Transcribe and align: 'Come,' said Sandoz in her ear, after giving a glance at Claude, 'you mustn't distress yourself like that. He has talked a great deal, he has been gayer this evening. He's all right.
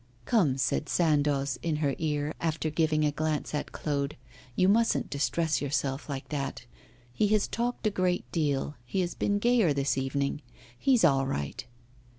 'Come,' 0.25 0.57
said 0.57 0.89
Sandoz 0.89 1.59
in 1.61 1.75
her 1.75 1.93
ear, 1.99 2.33
after 2.41 2.71
giving 2.71 3.05
a 3.05 3.11
glance 3.11 3.53
at 3.53 3.71
Claude, 3.71 4.15
'you 4.55 4.67
mustn't 4.67 5.11
distress 5.11 5.61
yourself 5.61 6.09
like 6.09 6.29
that. 6.29 6.65
He 7.13 7.27
has 7.27 7.47
talked 7.47 7.85
a 7.85 7.91
great 7.91 8.25
deal, 8.31 8.73
he 8.83 9.01
has 9.01 9.13
been 9.13 9.37
gayer 9.37 9.73
this 9.73 9.99
evening. 9.99 10.41
He's 10.75 11.03
all 11.05 11.27
right. 11.27 11.63